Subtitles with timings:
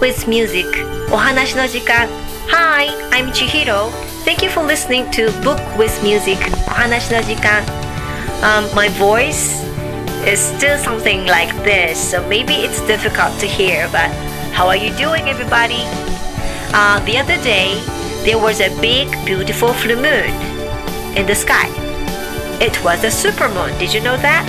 [0.00, 0.66] with Music
[1.10, 2.06] お話の時間
[2.48, 3.90] Hi, I'm Chihiro.
[4.24, 7.62] Thank you for listening to Book with Music お話の時間
[8.42, 9.64] um, My voice
[10.26, 14.10] is still something like this, so maybe it's difficult to hear, but
[14.52, 15.84] how are you doing, everybody?
[16.72, 17.80] Uh, the other day,
[18.24, 20.30] there was a big, beautiful full moon
[21.16, 21.68] in the sky.
[22.60, 23.78] It was a supermoon.
[23.78, 24.48] Did you know that?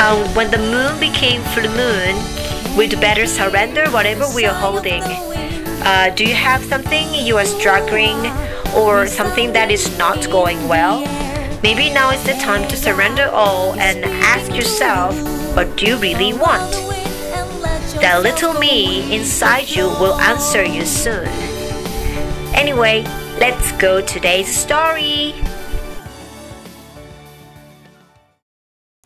[0.00, 2.35] Um, when the moon became full moon,
[2.77, 5.01] we'd better surrender whatever we are holding.
[5.01, 8.17] Uh, do you have something you are struggling
[8.75, 10.99] or something that is not going well?
[11.63, 15.15] Maybe now is the time to surrender all and ask yourself,
[15.55, 16.71] what do you really want?
[17.99, 21.27] That little me inside you will answer you soon.
[22.53, 23.03] Anyway,
[23.39, 25.33] let's go today's story.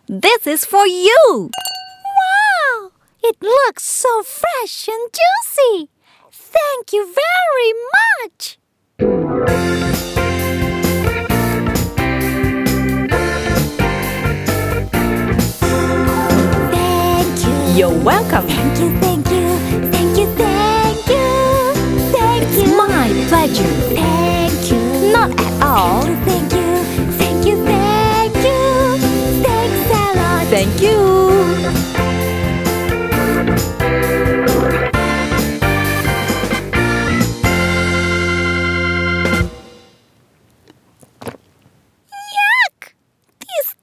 [0.08, 1.52] This is for you!
[3.24, 5.90] It looks so fresh and juicy!
[6.32, 7.74] Thank you very
[8.26, 8.58] much!
[16.10, 17.76] Thank you!
[17.78, 18.48] You're welcome.
[18.48, 19.58] Thank you, thank you,
[19.92, 21.74] thank you, thank you,
[22.12, 22.76] thank It's you.
[22.78, 23.91] my pleasure.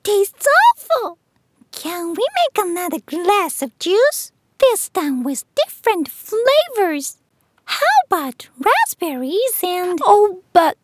[0.08, 1.18] Tastes awful.
[1.70, 4.32] Can we make another glass of juice?
[4.58, 7.18] This time with different flavors.
[7.66, 9.98] How about raspberries and.
[10.02, 10.78] Oh, but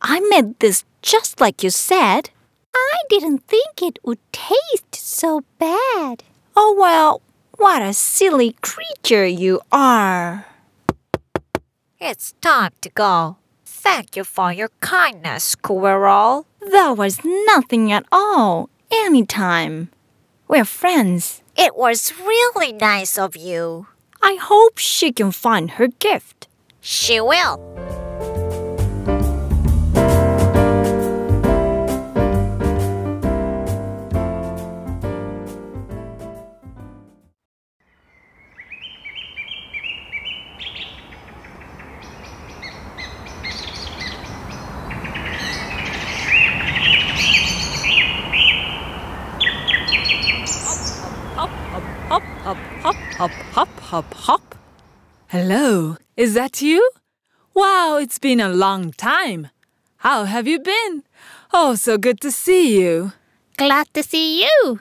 [0.00, 2.30] I made this just like you said.
[2.74, 6.24] I didn't think it would taste so bad.
[6.56, 7.20] Oh, well,
[7.58, 10.46] what a silly creature you are.
[12.00, 13.36] It's time to go.
[13.66, 16.46] Thank you for your kindness, squirrel.
[16.60, 18.70] That was nothing at all.
[18.92, 19.88] Anytime.
[20.48, 21.40] We're friends.
[21.56, 23.86] It was really nice of you.
[24.20, 26.46] I hope she can find her gift.
[26.80, 27.71] She will.
[53.92, 54.54] Hop, hop.
[55.28, 56.80] Hello, is that you?
[57.52, 59.48] Wow, it's been a long time.
[59.98, 61.02] How have you been?
[61.52, 63.12] Oh, so good to see you.
[63.58, 64.80] Glad to see you.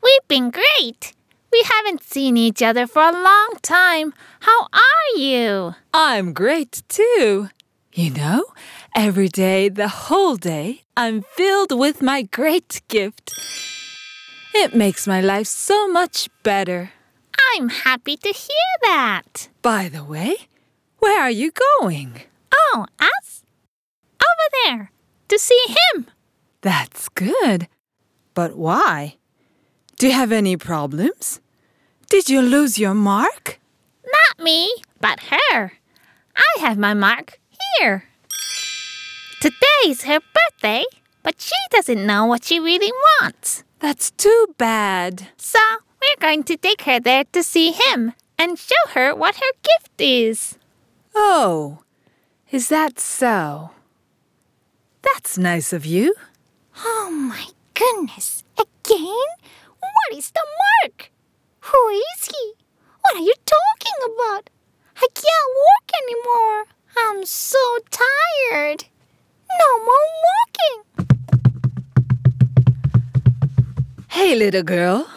[0.00, 1.12] We've been great.
[1.50, 4.14] We haven't seen each other for a long time.
[4.38, 5.74] How are you?
[5.92, 7.48] I'm great too.
[7.92, 8.44] You know,
[8.94, 13.34] every day, the whole day, I'm filled with my great gift.
[14.54, 16.92] It makes my life so much better.
[17.50, 19.48] I'm happy to hear that.
[19.62, 20.36] By the way,
[20.98, 22.22] where are you going?
[22.54, 23.42] Oh, us?
[24.20, 24.90] Over there.
[25.28, 26.06] To see him.
[26.60, 27.68] That's good.
[28.34, 29.16] But why?
[29.98, 31.40] Do you have any problems?
[32.08, 33.58] Did you lose your mark?
[34.04, 35.72] Not me, but her.
[36.36, 37.38] I have my mark
[37.78, 38.04] here.
[39.40, 40.84] Today's her birthday,
[41.22, 43.64] but she doesn't know what she really wants.
[43.80, 45.28] That's too bad.
[45.36, 45.58] So
[46.02, 50.00] we're going to take her there to see him and show her what her gift
[50.00, 50.58] is.
[51.14, 51.82] Oh,
[52.50, 53.70] is that so?
[55.02, 56.14] That's nice of you.
[56.84, 58.42] Oh my goodness.
[58.58, 59.28] Again?
[59.78, 60.44] What is the
[60.82, 61.12] mark?
[61.60, 62.54] Who is he?
[63.02, 64.50] What are you talking about?
[64.96, 66.64] I can't walk anymore.
[66.96, 68.84] I'm so tired.
[69.60, 70.78] No more walking.
[74.08, 75.08] Hey, little girl.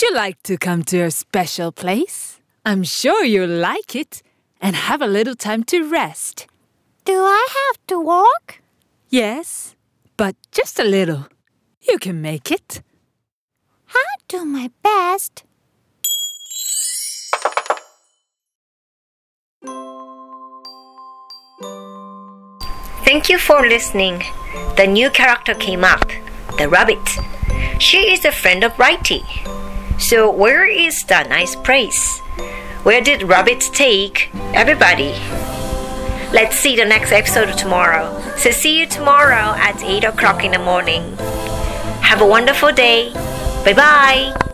[0.00, 2.40] Would you like to come to a special place?
[2.64, 4.22] I'm sure you'll like it
[4.58, 6.46] and have a little time to rest.
[7.04, 8.62] Do I have to walk?
[9.10, 9.76] Yes,
[10.16, 11.26] but just a little.
[11.82, 12.80] You can make it.
[13.94, 15.44] I'll do my best.
[23.04, 24.24] Thank you for listening.
[24.78, 26.10] The new character came up,
[26.56, 27.06] the rabbit.
[27.78, 29.24] She is a friend of Righty.
[30.00, 32.18] So where is the nice place?
[32.82, 35.12] Where did rabbit take everybody?
[36.32, 38.18] Let's see the next episode tomorrow.
[38.36, 41.16] So see you tomorrow at 8 o'clock in the morning.
[42.00, 43.12] Have a wonderful day.
[43.64, 44.49] Bye bye.